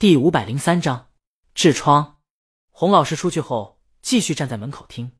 [0.00, 1.10] 第五百零三章
[1.56, 2.20] 痔疮。
[2.70, 5.10] 洪老师出去后，继续站在门口听。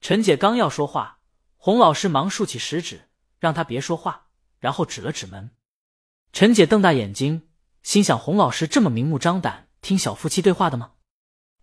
[0.00, 1.20] 陈姐刚要说话，
[1.58, 4.28] 洪老师忙竖起食指，让她别说话，
[4.60, 5.54] 然后指了指门。
[6.32, 7.50] 陈姐瞪大眼睛，
[7.82, 10.92] 心想：洪老师这么明目张胆听小夫妻对话的吗？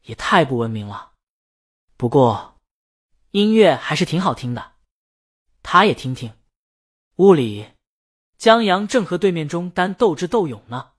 [0.04, 1.14] 也太不文明了。
[1.98, 2.62] 不过
[3.32, 4.74] 音乐还是挺好听的，
[5.64, 6.32] 他也听听。
[7.16, 7.72] 屋里，
[8.38, 10.92] 江阳正和对面中单斗智斗勇呢。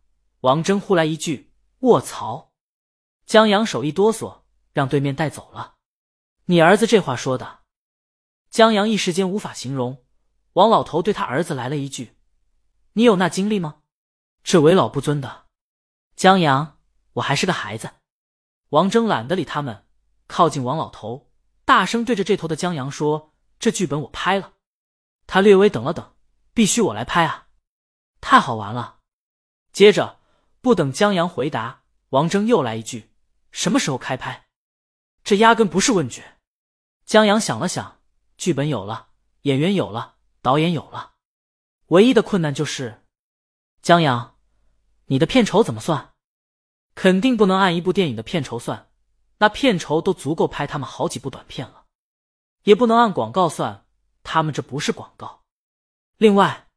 [0.47, 1.53] 王峥呼来一句
[1.83, 2.53] ：“卧槽！”
[3.27, 4.43] 江阳手一哆嗦，
[4.73, 5.75] 让对面带走了。
[6.45, 7.63] 你儿子这话说的，
[8.49, 10.05] 江阳一时间无法形容。
[10.53, 12.17] 王老头对他儿子来了一句
[12.95, 13.81] ：“你有那精力吗？”
[14.45, 15.47] 这为老不尊的。
[16.15, 16.79] 江阳，
[17.15, 17.95] 我还是个孩子。
[18.69, 19.85] 王峥懒得理他们，
[20.29, 21.29] 靠近王老头，
[21.65, 24.53] 大声对着这头的江阳说：“这剧本我拍了。”
[25.27, 26.15] 他略微等了等，
[26.55, 27.49] 必须我来拍啊！
[28.21, 29.01] 太好玩了。
[29.73, 30.16] 接着，
[30.67, 33.13] 不等江阳回答，王峥又来一句
[33.53, 34.49] ：“什么时候开拍？”
[35.23, 36.25] 这压根不是问句。
[37.05, 38.01] 江阳想了想，
[38.37, 39.11] 剧本有了，
[39.43, 41.13] 演员有了，导演有了，
[41.91, 43.05] 唯一的困难就是
[43.81, 44.39] 江阳，
[45.05, 46.15] 你的片酬怎么算？
[46.97, 48.91] 肯定不能按一部电影的片酬算，
[49.39, 51.85] 那片酬都足够拍他们好几部短片了。
[52.65, 53.87] 也不能按广告算。
[54.25, 55.45] 他们这不是广告，
[56.17, 56.71] 另外，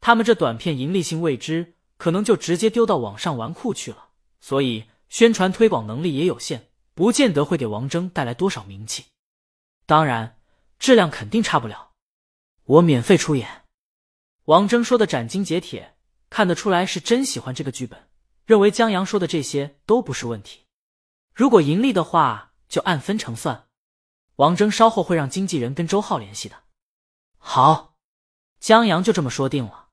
[0.00, 4.08] 他们这短片盈利性未知，可能就直接丢到网上玩库去了，
[4.40, 9.04] 所以宣传推广能力也有限，不见得会给王峥带来多少名气。
[9.84, 10.38] 当然，
[10.78, 11.90] 质量肯定差不了。
[12.64, 13.64] 我免费出演。
[14.44, 15.96] 王峥说的斩钉截铁，
[16.30, 18.08] 看得出来是真喜欢这个剧本，
[18.46, 20.66] 认为江阳说的这些都不是问题。
[21.34, 23.66] 如果盈利的话，就按分成算。
[24.36, 26.62] 王峥稍后会让经纪人跟周浩联系的。
[27.38, 27.96] 好，
[28.60, 29.88] 江阳就这么说定了。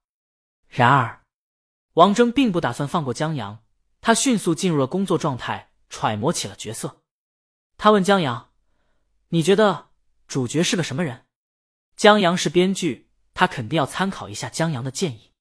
[0.68, 1.25] 然而，
[1.96, 3.64] 王峥并不打算放过江阳，
[4.02, 7.02] 他迅速进入了工作状态，揣摩起了角色。
[7.78, 8.52] 他问江阳
[9.30, 9.88] ：“你觉得
[10.28, 11.24] 主角是个什么人？”
[11.96, 15.32] 江阳是编剧，他肯定要参考一下江阳的建议。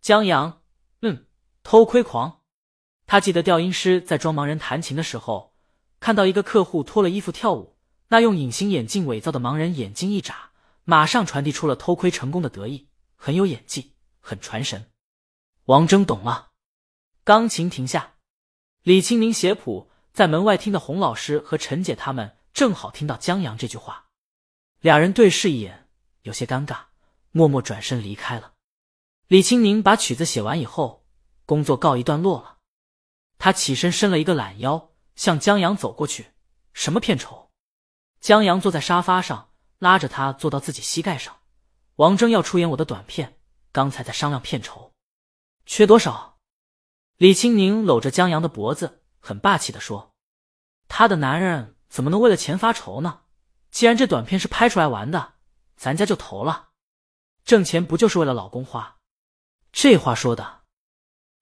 [0.00, 0.60] 江阳，
[1.02, 1.26] 嗯，
[1.62, 2.40] 偷窥狂。
[3.06, 5.54] 他记得调音师在装盲人弹琴的时候，
[6.00, 7.76] 看到一个客户脱了衣服跳舞，
[8.08, 10.50] 那用隐形眼镜伪造的盲人眼睛一眨。
[10.82, 14.90] 马上传递出了偷窥成功的得意，很有演技，很传神。
[15.66, 16.52] 王峥懂了。
[17.24, 18.14] 钢琴停下，
[18.82, 24.06] 李青宁写谱，在门外听的洪老师和陈姐他们正好听到江阳这句话，
[24.80, 25.88] 俩人对视一眼，
[26.22, 26.78] 有些尴尬，
[27.32, 28.54] 默默转身离开了。
[29.26, 31.04] 李青宁把曲子写完以后，
[31.44, 32.58] 工作告一段落了。
[33.38, 36.32] 他起身伸了一个懒腰，向江阳走过去。
[36.72, 37.50] 什么片酬？
[38.20, 39.50] 江阳坐在沙发上。
[39.78, 41.36] 拉着他坐到自己膝盖上，
[41.96, 43.38] 王峥要出演我的短片，
[43.72, 44.94] 刚才在商量片酬，
[45.66, 46.38] 缺多少？
[47.16, 50.14] 李青宁搂着江阳的脖子，很霸气的说
[50.86, 53.22] ：“他的男人怎么能为了钱发愁呢？
[53.70, 55.34] 既然这短片是拍出来玩的，
[55.76, 56.70] 咱家就投了，
[57.44, 58.98] 挣钱不就是为了老公花？”
[59.72, 60.62] 这话说的，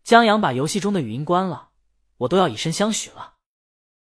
[0.02, 1.70] 江阳把游戏中的语音关了，
[2.16, 3.34] 我都要以身相许了。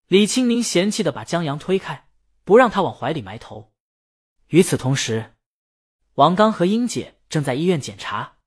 [0.07, 2.09] 李青宁嫌弃的把江阳推开，
[2.43, 3.71] 不让他往怀里埋头。
[4.47, 5.35] 与此同时，
[6.15, 8.37] 王刚和英姐正在医院检查。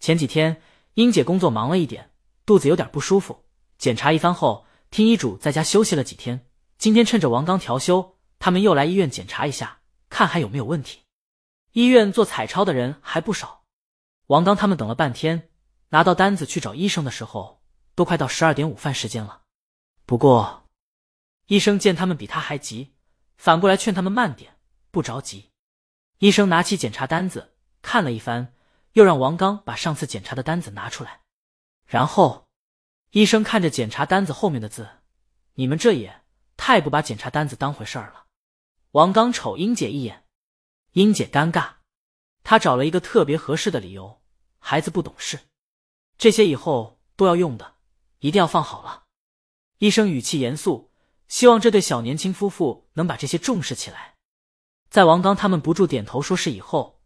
[0.00, 0.62] 前几天，
[0.98, 2.10] 英姐工作忙了一点，
[2.44, 3.44] 肚子有点不舒服。
[3.78, 6.44] 检查一番后，听医嘱在家休息了几天。
[6.76, 9.78] 今天趁着王刚调休，他们又来医院检查一下，
[10.10, 11.02] 看还有没有问题。
[11.70, 13.62] 医院做彩超的人还不少。
[14.26, 15.50] 王刚他们等了半天，
[15.90, 17.62] 拿到单子去找医生的时候，
[17.94, 19.42] 都快到十二点午饭时间了。
[20.04, 20.64] 不过，
[21.46, 22.94] 医生见他们比他还急，
[23.36, 24.56] 反过来劝他们慢点。
[24.90, 25.50] 不着急，
[26.18, 28.52] 医生拿起检查单子看了一番，
[28.98, 31.20] 又让王刚把上次检查的单子拿出来。
[31.86, 32.48] 然后，
[33.12, 34.88] 医生看着检查单子后面的字
[35.54, 36.22] ：“你们这也
[36.56, 38.24] 太不把检查单子当回事儿了。”
[38.90, 40.24] 王刚瞅英姐一眼，
[40.94, 41.74] 英姐尴尬，
[42.42, 44.20] 她找了一个特别合适的理由
[44.58, 45.38] ：“孩子不懂事，
[46.16, 47.76] 这些以后都要用的，
[48.18, 49.04] 一定要放好了。”
[49.78, 50.90] 医生语气严肃，
[51.28, 54.16] 希望这对小年轻夫妇能把这些重视起来。
[54.90, 56.97] 在王刚他们不住点头说是以后，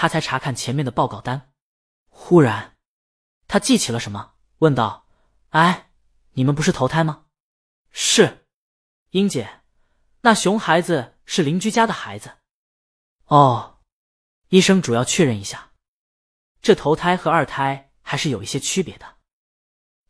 [0.00, 1.52] 他才查看前面的报告单。
[2.08, 2.78] 忽然，
[3.46, 5.06] 他记起了什么，问道
[5.52, 5.90] ：“哎，
[6.32, 7.26] 你们不是投胎吗
[7.92, 8.46] ？”“是。
[9.12, 9.60] ”“英姐，
[10.22, 12.38] 那熊孩子是邻居家的孩子。
[13.28, 13.80] ”“哦。”
[14.48, 15.72] 医生主要确认一下，
[16.62, 19.18] 这头胎和二胎还是有一些区别的。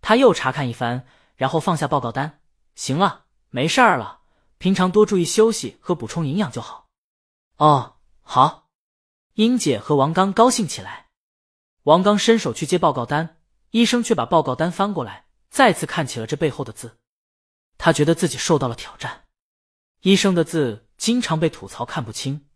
[0.00, 1.04] 他又查看一番，
[1.34, 2.40] 然后放下报告单。
[2.76, 4.20] “行了，没事儿了，
[4.58, 6.86] 平常多注意休息和补充营养就好。”
[7.58, 8.69] 哦，好，
[9.40, 11.08] 英姐和王刚高兴起来。
[11.84, 13.38] 王刚伸手去接报告单，
[13.70, 16.98] 医生却把报告单翻过来，再次看起了这背后的字，
[17.78, 19.25] 他觉得自己受到了挑战。
[20.02, 22.48] 医生的字经常被吐槽看不清，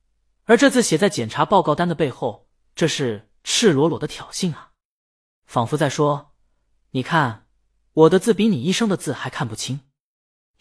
[0.44, 4.72] 而这字写在检查报告单的背后，这是赤裸裸的挑衅啊！
[5.46, 6.34] 仿佛在说
[6.92, 7.46] ：“你看，
[7.94, 9.80] 我的字比你医生的字还看不清。”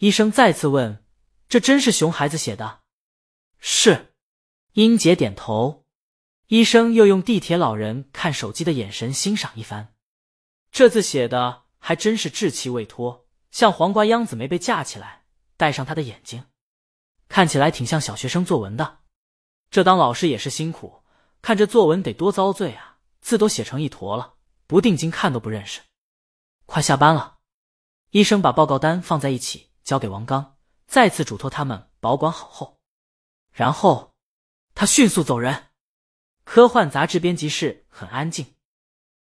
[0.00, 1.04] 医生再次问
[1.50, 2.80] ：“这真是熊孩子写的
[3.60, 4.14] ？”“是。”
[4.72, 5.83] 英姐点头。
[6.48, 9.94] 医生又用地铁老人看手机的眼神欣赏一番，
[10.70, 15.24] 这字写的还真是稚气未脱，像黄瓜秧子没被架起来，
[15.56, 16.44] 戴上他的眼睛，
[17.28, 18.98] 看起来挺像小学生作文的。
[19.70, 21.02] 这当老师也是辛苦，
[21.40, 22.98] 看这作文得多遭罪啊！
[23.22, 24.34] 字都写成一坨了，
[24.66, 25.80] 不定睛看都不认识。
[26.66, 27.38] 快下班了，
[28.10, 30.56] 医生把报告单放在一起交给王刚，
[30.86, 32.78] 再次嘱托他们保管好后，
[33.50, 34.14] 然后
[34.74, 35.68] 他迅速走人。
[36.44, 38.46] 科幻杂志编辑室很安静，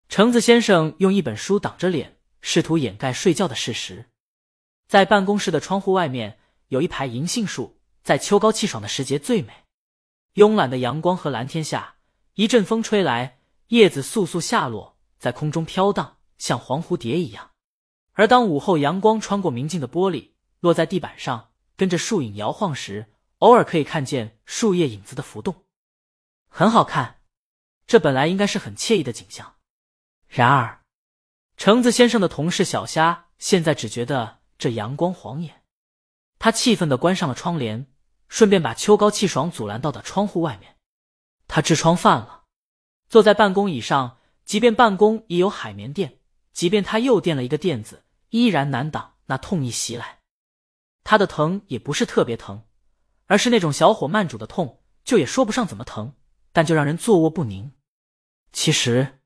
[0.08, 4.06] 橙子先生用一本书挡着脸，试图掩盖睡觉的事实。
[4.88, 9.52] 在办公室的窗户外面有一排银杏树，在秋高气爽的时节最美。
[10.36, 11.96] 慵懒的阳光和蓝天下，
[12.36, 17.50] 一阵风吹来，叶子簌簌下落，在空中飘荡，像黄蝴蝶一样。
[18.14, 20.30] 而当午后阳光穿过明镜的玻璃，
[20.60, 23.08] 落在地板上，跟着树影摇晃时，
[23.40, 25.64] 偶尔可以看见树叶影子的浮动。
[26.58, 27.20] 很好看，
[27.86, 29.58] 这本来应该是很惬意的景象。
[30.28, 30.82] 然而，
[31.56, 35.62] 橙子先生的同事小虾现在只觉得这阳光晃眼。
[36.40, 37.86] 他气愤的关上了窗帘，
[38.28, 40.78] 顺便把秋高气爽阻拦到的窗户外面。
[41.48, 42.46] 他痔疮犯了，
[43.08, 46.18] 坐在办公椅上，即便办公已有海绵垫，
[46.54, 50.22] 即便他又垫了一个垫子，依然难挡那痛意袭来。
[51.04, 52.64] 他的疼也不是特别疼，
[53.28, 56.16] 而是那种小火慢煮的痛，就也说不上怎么疼。
[56.52, 57.74] 但就让人坐卧不宁。
[58.52, 59.20] 其实，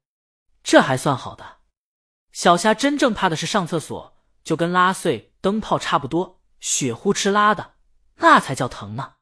[0.64, 1.60] 这还算好的。
[2.32, 7.74] 小虾真正怕的是上厕所，就跟拉碎灯泡差不多，血呼哧拉的，
[8.18, 9.16] 那才叫疼呢。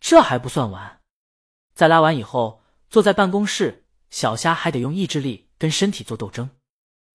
[0.00, 1.00] 这还不算完，
[1.74, 6.50] 在拉完以后，坐在办公室，小虾还得用意志力跟身体做斗争。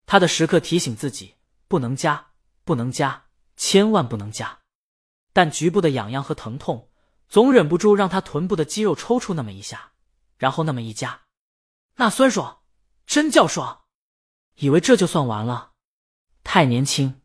[0.06, 1.36] 他的时刻提醒自己，
[1.68, 2.32] 不能加，
[2.66, 3.26] 不能加，
[3.56, 4.60] 千万不能加。
[5.32, 6.90] 但局部的痒痒和疼痛，
[7.30, 9.91] 总忍不住让他臀部的肌肉抽搐那么一下。
[10.42, 11.22] 然后那么一夹，
[11.98, 12.64] 那酸爽，
[13.06, 13.84] 真叫爽！
[14.56, 15.74] 以为这就算完了，
[16.44, 17.22] 太年轻。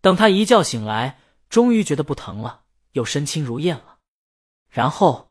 [0.00, 3.98] 等他一觉醒来，终于觉得不疼了，又身轻如燕了。
[4.68, 5.30] 然后，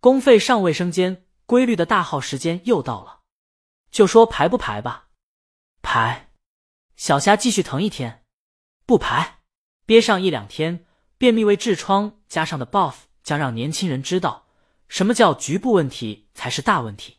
[0.00, 3.22] 公费上卫生间，规律的大号时间又到了，
[3.90, 5.08] 就说排不排吧？
[5.80, 6.30] 排。
[6.94, 8.22] 小虾继续疼一天，
[8.84, 9.40] 不排，
[9.86, 10.84] 憋上一两天，
[11.16, 14.43] 便秘为痔疮加上的 buff 将让年轻人知道。
[14.88, 17.16] 什么叫局部问题才是大问题？